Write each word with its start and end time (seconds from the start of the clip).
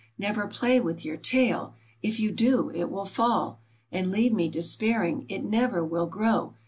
Kever 0.19 0.49
play 0.49 0.79
with 0.79 1.05
your 1.05 1.15
tail! 1.15 1.75
If 2.01 2.19
you 2.19 2.31
do 2.31 2.71
it 2.71 2.89
will 2.89 3.05
fall, 3.05 3.59
And 3.91 4.09
leave 4.09 4.33
me 4.33 4.49
despairing;— 4.49 5.27
It 5.29 5.43
never 5.43 5.85
will 5.85 6.07
grow! 6.07 6.55